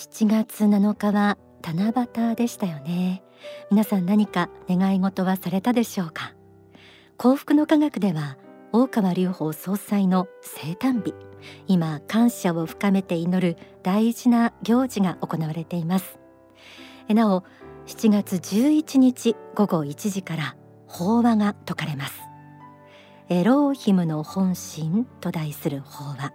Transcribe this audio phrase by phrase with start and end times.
[0.00, 1.92] 7月7日は七
[2.30, 3.22] 夕でしたよね。
[3.70, 6.32] 皆さん何か願い事はされたでしょうか？
[7.18, 8.38] 幸福の科学では
[8.72, 11.14] 大川隆法総裁の生誕日。
[11.66, 16.18] 今感謝を深めて祈る大事な行事が行われています。
[17.08, 17.44] なお
[17.86, 20.56] 7月11日午後1時から
[20.86, 22.14] 法話が説かれます。
[23.30, 26.32] エローヒムの本心と題する法話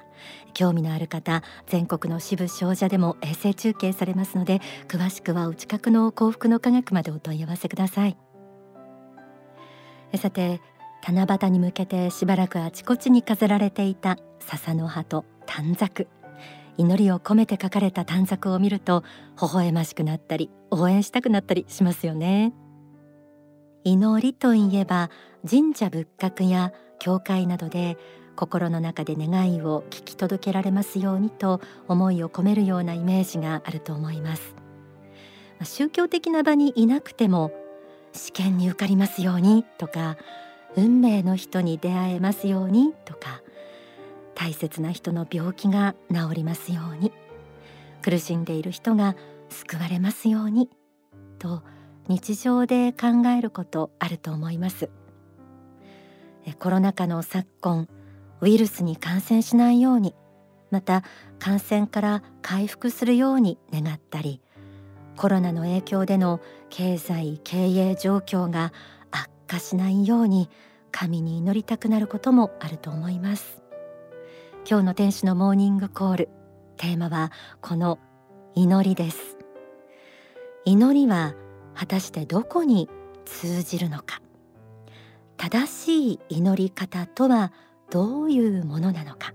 [0.53, 8.17] 興味のある方全国の支部商社でも衛星中継されますので詳しくはお近くの幸福の科学までお問い合わせください。
[10.15, 10.61] さて
[11.05, 16.07] 七夕に向けてしばらくあちこちに飾られていた笹の葉と短冊。
[16.77, 19.03] 祈りを込めて書かれた短冊を見ると
[19.41, 22.53] 微笑ましくなったり応援したくなったりしますよね。
[23.83, 25.09] 祈りといえば
[25.49, 27.97] 神社仏閣や教会などで
[28.35, 34.55] 心の中で願いを聞き届けられますようにと思いを込めるようなイメージがあると思います。
[35.63, 37.51] 宗教的な場にいなくても
[38.11, 40.17] 試験に受かりますようにとか
[40.75, 43.41] 運命の人に出会えますようにとか
[44.35, 47.13] 大切な人の病気が治りますように
[48.01, 49.15] 苦しんでいる人が
[49.49, 50.69] 救われますように
[51.39, 51.63] と
[52.07, 54.89] 日常で考えることあると思います。
[56.53, 57.87] コロナ禍の昨今
[58.41, 60.13] ウイルスに感染しないように
[60.71, 61.03] また
[61.39, 64.41] 感染から回復するように願ったり
[65.15, 68.73] コロナの影響での経済経営状況が
[69.11, 70.49] 悪化しないように
[70.91, 73.61] 神に祈りたくなることもあると思います。
[74.69, 76.29] 今日の天使のモーニングコール
[76.77, 77.99] テーマはこの
[78.55, 79.37] 祈りです。
[80.65, 81.35] 祈りは
[81.73, 82.89] 果たしてどこに
[83.25, 84.21] 通じるのか。
[85.37, 87.51] 正しい祈り方とは
[87.89, 89.33] どういうものなのか。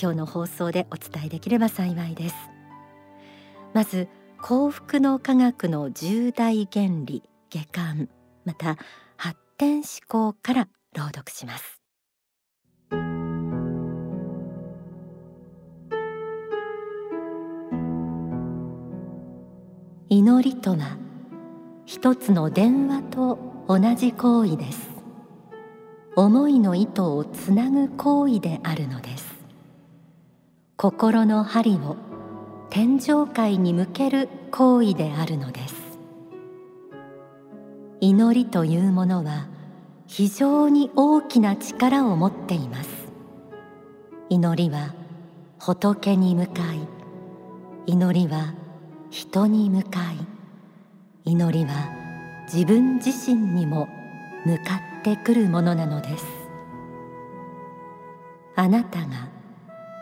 [0.00, 2.34] 今日の放送でお伝えできれば幸いです。
[3.74, 4.08] まず
[4.40, 8.08] 幸福の科学の重大原理下巻
[8.44, 8.76] また
[9.16, 11.80] 発展思考から朗読します。
[20.10, 20.96] 祈りとは
[21.84, 24.97] 一つの電話と同じ行為です。
[26.20, 29.36] 思いの糸をつなぐ行為であるのです。
[30.76, 31.96] 心の針を
[32.70, 35.76] 天上界に向ける行為であるのです。
[38.00, 39.46] 祈りというものは
[40.08, 42.90] 非常に大きな力を持っています。
[44.28, 44.96] 祈りは
[45.60, 46.80] 仏に向かい。
[47.86, 48.54] 祈りは
[49.10, 50.16] 人に向かい。
[51.30, 51.92] 祈りは
[52.52, 53.86] 自分自身にも
[54.44, 56.26] 向かってくるものなのです。
[58.58, 59.28] あなたが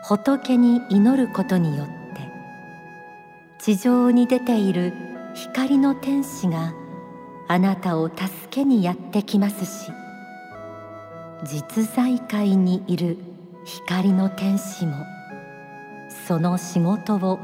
[0.03, 1.93] 仏に祈ることによって
[3.59, 4.93] 地上に出ている
[5.35, 6.73] 光の天使が
[7.47, 9.91] あなたを助けにやってきますし
[11.43, 13.19] 実在界にいる
[13.63, 14.95] 光の天使も
[16.25, 17.39] その仕事を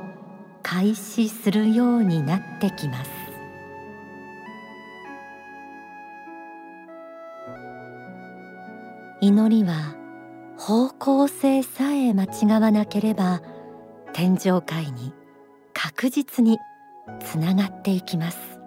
[0.63, 3.22] 開始するようになってきます。
[9.23, 9.95] 祈りは
[10.57, 13.41] 方向性さえ間違わなければ
[14.11, 15.13] 天上界に
[15.71, 16.59] 確実に
[17.21, 18.59] つながっていきます。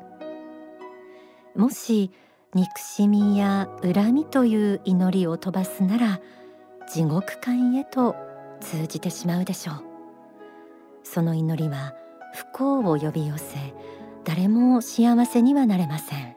[1.54, 2.10] もし
[2.54, 6.20] 憎しみや恨みという祈りを飛ばすなら
[6.90, 8.16] 地獄界へと
[8.60, 9.84] 通じてしまうでしょう。
[11.04, 11.92] その祈りは
[12.32, 13.58] 不幸を呼び寄せ
[14.24, 16.34] 誰も幸せにはなれません。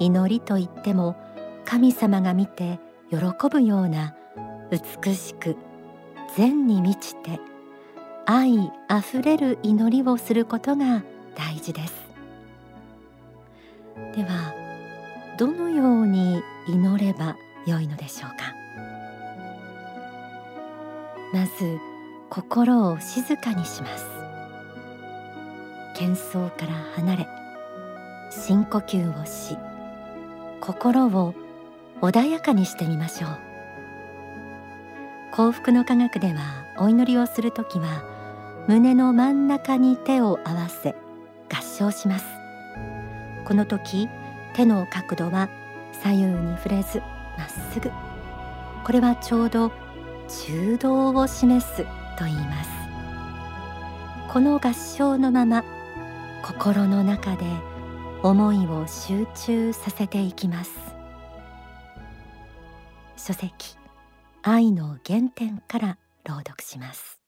[0.00, 1.16] 祈りといっても
[1.64, 2.78] 神様が見て
[3.10, 3.18] 喜
[3.50, 4.14] ぶような
[4.70, 5.56] 美しく
[6.36, 7.40] 善に満ちて
[8.26, 11.02] 愛あふれる祈りをすることが
[11.34, 11.94] 大事です。
[14.14, 14.54] では
[15.38, 17.36] どのように祈れば
[17.66, 18.54] よいのでしょうか？
[21.32, 21.78] まず
[22.30, 24.06] 心を静かにします。
[25.96, 27.26] 喧騒から離れ
[28.30, 29.56] 深呼吸をし
[30.60, 31.34] 心を
[32.02, 33.38] 穏やかにしてみましょう。
[35.30, 38.02] 幸福の科学ではお祈りをするときは
[38.68, 40.96] 胸の真ん中に手を合わせ
[41.48, 42.24] 合掌します。
[43.44, 44.08] この時
[44.54, 45.48] 手の角度は
[46.02, 46.98] 左右に触れず
[47.38, 47.90] まっすぐ。
[48.84, 49.70] これはちょうど
[50.28, 51.84] 中道を示す
[52.18, 52.70] と言います。
[54.32, 55.64] この合唱のまま
[56.42, 57.46] 心の中で
[58.24, 60.91] 思いを集中させていきます。
[63.24, 63.76] 書籍
[64.42, 67.20] 愛の原点から朗読します。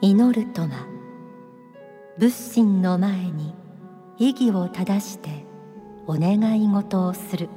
[0.00, 0.68] 祈るとは
[2.16, 3.54] 仏心の前に
[4.16, 5.28] 意義を正して
[6.06, 7.50] お願い事をする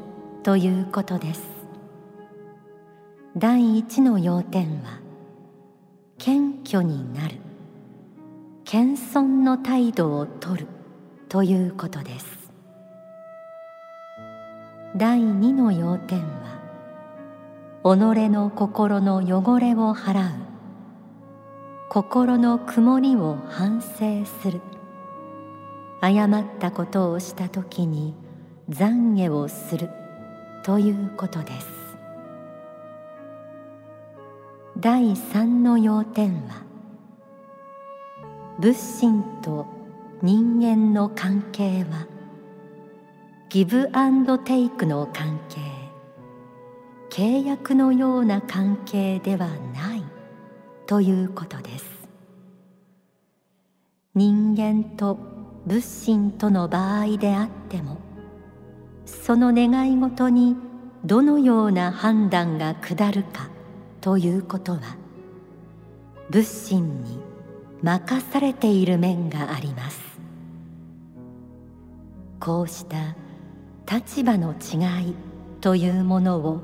[0.44, 1.44] ということです。
[3.38, 5.07] 第一の要点は
[6.20, 7.36] 謙虚になる。
[8.66, 10.68] 謙遜の態度をとる。
[11.30, 12.52] ということです。
[14.96, 16.58] 第二の要点は
[17.84, 20.32] 己の心の汚れを払う。
[21.90, 24.62] 心の曇りを反省する。
[26.02, 28.16] 誤ったことをした時に
[28.70, 29.90] 懺悔をする。
[30.64, 31.77] ということです。
[34.80, 36.64] 第三の要点は
[38.60, 39.66] 仏心と
[40.22, 42.06] 人間の関係は
[43.50, 45.62] ギブアンドテイクの関係
[47.10, 50.04] 契約のような関係ではない
[50.86, 52.08] ということです。
[54.14, 55.18] 人間と
[55.66, 57.98] 仏心との場合であっても
[59.08, 60.56] その願い事に
[61.04, 63.57] どのような判断が下るか
[64.08, 64.80] ということは
[66.30, 67.20] 仏心に
[67.84, 70.00] 任されている面があります。
[72.40, 73.18] こうした
[73.86, 75.14] 立場の違い
[75.60, 76.62] というものを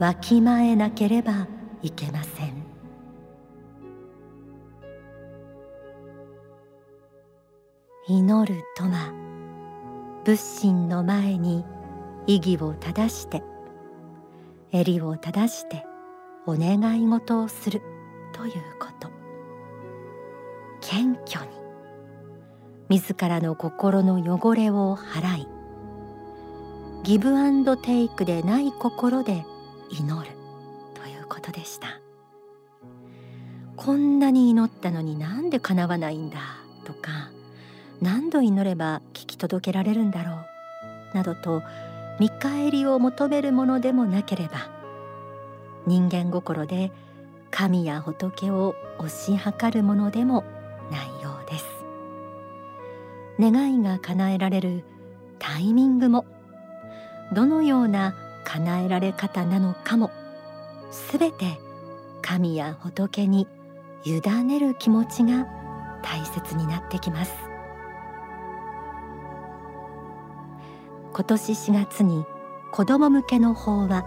[0.00, 1.46] わきまえなければ
[1.80, 2.66] いけません。
[8.08, 9.12] 祈るとは
[10.24, 11.64] 仏心の前に
[12.26, 13.44] 意義を正して
[14.72, 15.86] 襟を正して
[16.46, 17.82] お願い事をする。
[18.32, 19.08] ということ。
[20.80, 21.50] 謙虚に。
[22.88, 25.48] 自らの心の汚れを払い。
[27.02, 29.44] ギブアンドテイクでない心で
[29.90, 30.36] 祈る。
[30.94, 32.00] ということでした。
[33.76, 36.38] こんなに祈ったのになんで叶わないんだ？
[36.84, 37.30] とか
[38.00, 40.32] 何度祈れば聞き届けられるんだろ
[41.12, 41.16] う？
[41.16, 41.62] などと
[42.20, 44.70] 見返りを求めるものでもなければ
[45.86, 46.92] 人間心で
[47.50, 50.44] 神や仏を推し量るものでも
[50.90, 51.66] ないようです。
[53.38, 54.84] 願いが叶えられる
[55.38, 56.24] タイミングも
[57.32, 58.14] どのような
[58.44, 60.10] 叶えられ方なのかも
[60.90, 61.58] すべて
[62.22, 63.48] 神や仏に
[64.04, 65.46] 委ねる気持ちが
[66.02, 67.32] 大切になってきます。
[71.12, 72.24] 今年4月に
[72.72, 74.04] 子ども向けの法話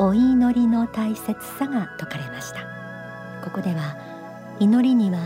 [0.00, 2.60] お祈りの大切さが説かれました。
[3.42, 3.96] ここでは
[4.60, 5.18] 祈りには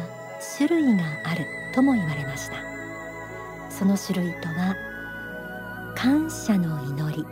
[0.56, 2.56] 種類があるとも言われました。
[3.70, 4.74] その種類とは
[5.94, 7.26] 感謝の祈り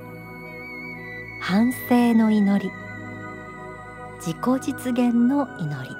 [1.41, 2.71] 反省の祈り
[4.19, 5.97] 自己実現の祈り。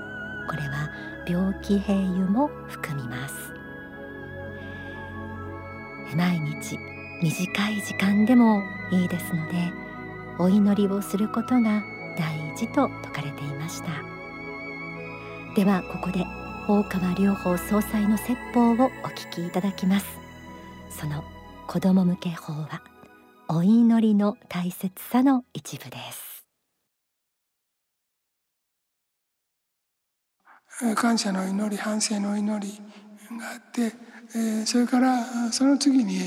[0.47, 0.91] これは
[1.27, 3.35] 病気併誘も含みます。
[6.15, 6.77] 毎日
[7.23, 9.73] 短い時間でもいいですので
[10.41, 11.85] お祈りをすることが
[12.17, 13.89] 大事と説かれていました。
[15.55, 16.25] ではここで
[16.67, 18.77] 大川隆法総裁の説法をお
[19.09, 20.07] 聞きいただきます。
[20.89, 21.25] その
[21.67, 22.83] 子供向け法は
[23.49, 26.47] お祈りの大切さの一部です。
[30.97, 32.81] 感謝の祈り反省の祈り
[33.39, 33.93] があって、
[34.35, 36.19] えそれからその次に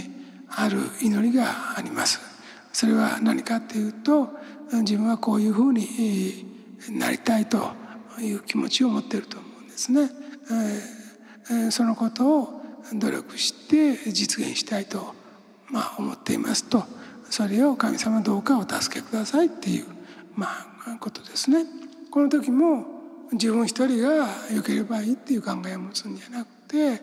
[0.49, 2.32] ある祈りがあります。
[2.83, 4.27] それは何かっていうと
[4.73, 6.45] 自分はこういうふうに
[6.89, 7.71] なりたいと
[8.19, 10.09] いう気持ちを持っていると思うんですね。
[11.71, 12.61] そのことを
[12.93, 15.15] 努力して実現したいと、
[15.69, 16.83] まあ、思っていますと
[17.29, 19.85] それを神様どうかお助けくださいっていう、
[20.35, 21.65] まあ、ことですね。
[22.11, 22.85] この時も
[23.31, 27.01] 自分一人が良ければいいっていう考えを持つんじゃなくて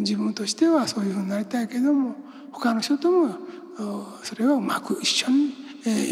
[0.00, 2.14] 自分としてはそういうふうになりたいけども
[2.52, 3.36] 他の人とも
[4.22, 5.54] それをうまく一緒に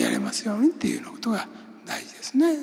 [0.01, 1.47] やれますようにっていうようなことが
[1.87, 2.57] 大事ですね。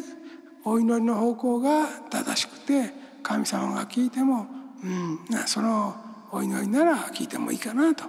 [0.63, 4.47] お祈りの方向が正しくて神様が聞いても、
[4.83, 5.95] うん、その
[6.31, 8.05] お祈りなら聞いてもいいかなと、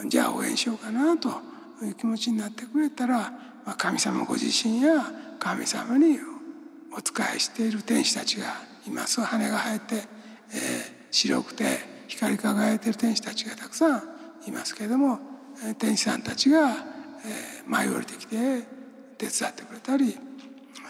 [0.00, 1.28] うん、じゃあ応援しようかなと
[1.82, 3.32] いう気持ちになってくれたら、
[3.66, 5.04] ま、神様ご自身や
[5.40, 6.18] 神様に
[6.92, 8.46] お仕えしている天使たちが
[8.86, 10.04] います羽が生えて、えー、
[11.10, 14.02] 白くて光り輝いている天使たちがたくさん
[14.46, 15.18] いますけれども
[15.78, 16.76] 天使さんたちが
[17.66, 18.36] 舞い降りてきて
[19.18, 20.16] 手伝ってくれたり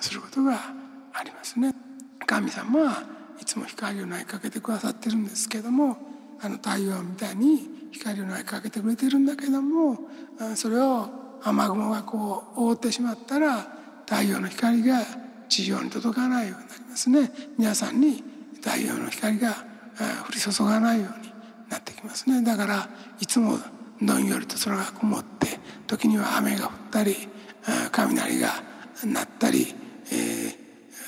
[0.00, 0.58] することが
[1.12, 1.74] ありますね。
[2.26, 3.02] 神様は
[3.40, 5.96] いつも光を投げかけてくださってるんですけども
[6.40, 9.98] あの太陽みたいに光を投げかけてくれてるんだけども
[10.54, 11.08] それを
[11.42, 13.66] 雨雲がこう覆ってしまったら
[14.06, 15.00] 太陽の光が
[15.48, 18.22] 地上に届かないようになりますね皆さんに
[18.62, 19.52] 太陽の光が
[20.28, 21.32] 降り注がないように
[21.70, 22.88] なってきますねだから
[23.20, 23.58] いつも
[24.02, 27.16] どんよりと空が曇って時には雨が降ったり
[27.92, 28.62] 雷が
[29.04, 29.74] 鳴ったり、
[30.12, 30.14] え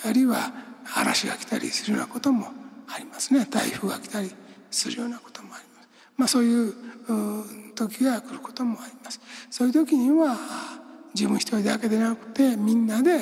[0.05, 0.53] ー、あるいは
[0.97, 2.49] 嵐が来たりするようなことも
[2.89, 4.31] ありますね台風が来たり
[4.71, 5.89] するようなこともあります。
[6.17, 6.75] まあ、そういう
[7.75, 9.21] 時が来ることもあります。
[9.51, 10.37] そういう時には
[11.15, 13.21] 自分一人だけでなくてみんなで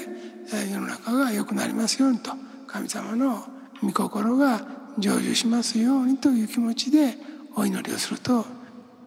[0.71, 2.33] 世の中が良くなりますようにと
[2.67, 3.47] 神様の
[3.83, 4.61] 御心が
[4.99, 7.15] 成就しますようにという気持ちで
[7.55, 8.45] お祈りをすると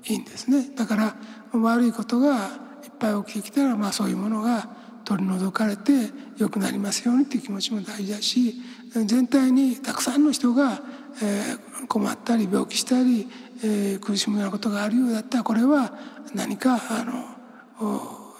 [0.05, 0.69] いいんですね。
[0.75, 1.15] だから
[1.53, 2.47] 悪いことが
[2.83, 4.69] いっぱい起きてきたら、まあ、そういうものが
[5.05, 5.91] 取り除かれて
[6.37, 8.55] 良くなりますようにという気持ちも大事だし
[9.05, 10.81] 全体にたくさんの人が、
[11.87, 13.27] 困ったり病気したり、
[13.99, 15.93] 苦しむようなことがあるようだったらこれは
[16.33, 18.33] 何かあの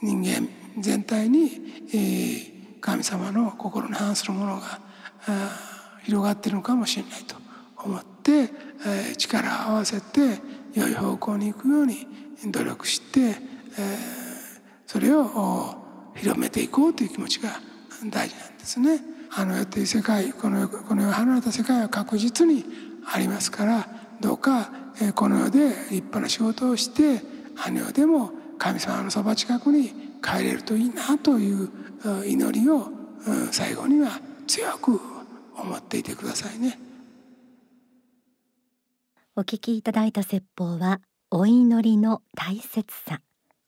[0.00, 0.48] 人間
[0.78, 1.50] 全体に、
[2.80, 4.80] 神様の心に反するものが
[6.04, 7.36] 広がっているのかもしれないと
[7.76, 10.40] 思って、えー、力を合わせて
[10.74, 12.06] 良い方向に行くように
[12.46, 13.34] 努力して、え、
[14.86, 15.74] それを
[16.16, 17.50] 広めていこうという気持ちが
[18.10, 19.00] 大事なんですね。
[19.34, 22.64] あの世という世界このこの世離れた世界は確実に
[23.06, 23.88] ありますから
[24.20, 24.70] どうか
[25.14, 27.22] この世で立派な仕事をして
[27.56, 29.88] あの世でも神様のそば近くに
[30.22, 31.70] 帰れるといいなという
[32.26, 32.88] 祈りを
[33.50, 35.00] 最後には強く
[35.56, 36.78] 思っていてくださいね
[39.34, 43.22] お聞きいただいた説法はお祈りの大切さ。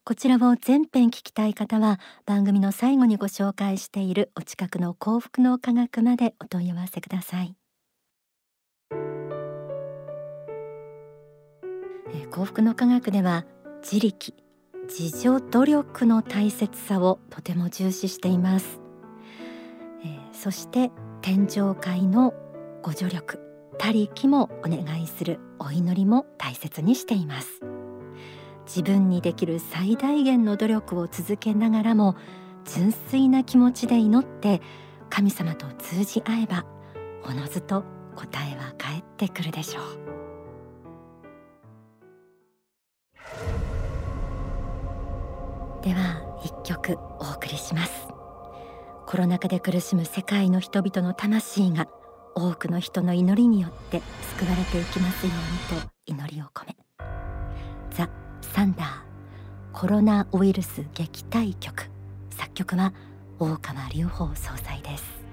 [0.05, 7.57] こちらを全編聞きたい方は番組の最後にご紹介しているお近くの幸福の科学までお問い合わせください。
[12.31, 13.47] 幸福の科学では
[13.81, 14.35] 自力
[14.87, 18.81] 自助努力の大切さをとても重視しています、
[20.05, 20.91] えー、そして
[21.23, 22.35] 天上界の
[22.83, 23.44] ご助力。
[23.75, 27.61] 他力もお願いするお祈りも大切にしています。
[28.67, 32.17] 自分にできる最大限の努力を続けながらも
[32.65, 34.63] 純粋な気持ちで祈って
[35.11, 36.65] 神様と通じ合えば
[37.25, 37.85] おのずと
[38.17, 40.05] 答えは返ってくるでしょう。
[45.83, 48.09] では一曲お送りします。
[49.07, 51.87] コロナ禍で苦しむ世界の人々の魂が
[52.35, 54.03] 多くの人の祈りによって
[54.39, 55.33] 救われていきますよ
[55.73, 56.77] うにと祈りを込め。
[57.91, 58.09] ザ・
[58.41, 58.89] サンダー
[59.73, 61.91] コロナウイルス撃退曲。
[62.31, 62.93] 作曲は
[63.39, 65.24] 大川隆法総裁です。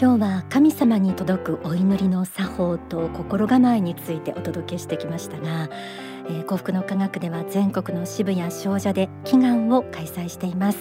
[0.00, 5.68] 今日は神様に届くお祈りの作法と心構えについてお届けしてきましたが、
[6.28, 10.78] えー、幸福の科学では全国の支部や商社で祈願を開催しています。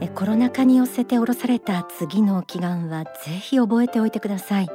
[0.00, 4.68] えコロナ禍に寄せて下ろされた次の祈願はぜひ覚えておいてください。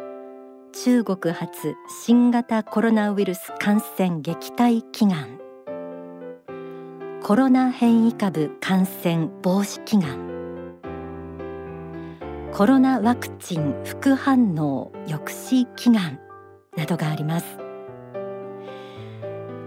[0.74, 5.40] 中国発新型コロナウイルス感染撃退祈願。
[7.24, 10.35] コロナ変異株感染防止祈願。
[12.56, 16.22] コロナワクチン副反応抑止祈願
[16.78, 17.46] などがあります、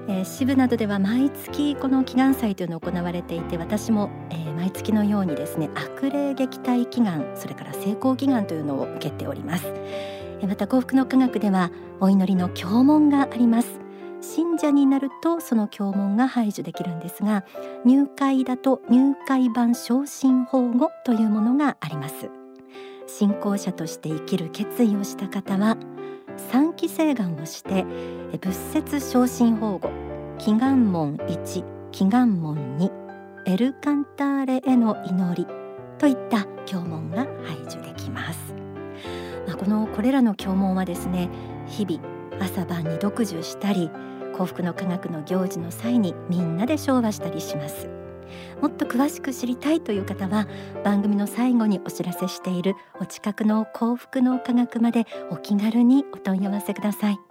[0.09, 11.71] えー、支部などでは毎月この祈願祭というのが行われていて私も、えー、毎月のようにですね悪霊撃退祈願それから成功祈願というのを受けております、えー、また幸福の科学では
[12.01, 13.81] お祈りの経文があります。
[14.21, 17.45] 信者になるとその経文が排除できるんですが
[17.85, 22.38] 入会だと入会版昇進保護というものがあります。
[23.09, 25.77] 信仰者として生きる決意をした方は
[26.37, 27.85] 三期請願をして
[28.41, 29.91] 仏説昇進法護
[30.39, 32.91] 祈願門1祈願門2
[33.47, 35.47] エルカンターレへの祈り
[35.99, 38.55] といった経文が排除できます、
[39.47, 41.29] まあ、このこれらの経文はですね
[41.67, 42.01] 日々
[42.41, 43.91] 朝晩に読受したり
[44.37, 47.98] 幸福の科学の行事の際にみんなで唱和したりします。
[48.61, 50.47] もっと詳しく知りたいという方は
[50.85, 57.28] 番組の最後にお知らせしているお近くの幸福の科学までお気軽にお問い合わせください。